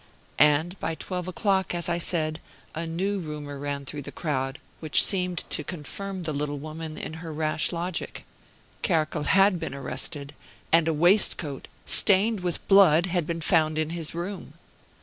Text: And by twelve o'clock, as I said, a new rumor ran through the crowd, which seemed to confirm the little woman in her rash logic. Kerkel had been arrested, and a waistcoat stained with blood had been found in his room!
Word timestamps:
And 0.39 0.79
by 0.79 0.95
twelve 0.95 1.27
o'clock, 1.27 1.75
as 1.75 1.87
I 1.87 1.99
said, 1.99 2.39
a 2.73 2.87
new 2.87 3.19
rumor 3.19 3.59
ran 3.59 3.85
through 3.85 4.01
the 4.01 4.11
crowd, 4.11 4.57
which 4.79 5.03
seemed 5.03 5.47
to 5.51 5.63
confirm 5.63 6.23
the 6.23 6.33
little 6.33 6.57
woman 6.57 6.97
in 6.97 7.13
her 7.21 7.31
rash 7.31 7.71
logic. 7.71 8.25
Kerkel 8.81 9.25
had 9.25 9.59
been 9.59 9.75
arrested, 9.75 10.33
and 10.71 10.87
a 10.87 10.91
waistcoat 10.91 11.67
stained 11.85 12.39
with 12.39 12.67
blood 12.67 13.05
had 13.05 13.27
been 13.27 13.41
found 13.41 13.77
in 13.77 13.91
his 13.91 14.15
room! 14.15 14.53